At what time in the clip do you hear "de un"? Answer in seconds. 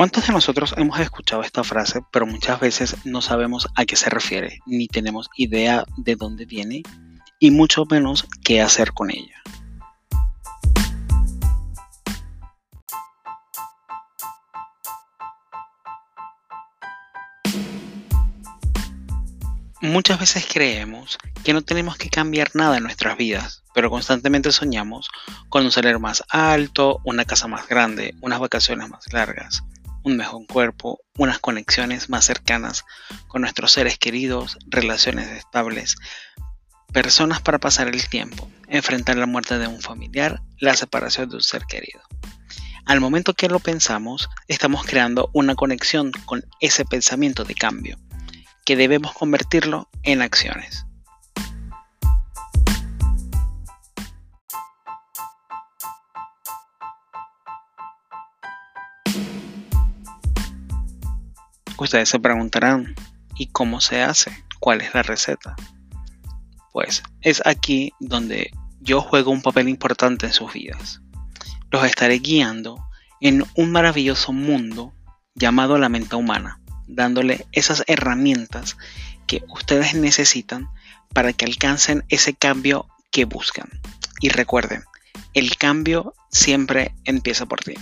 39.58-39.80, 41.28-41.42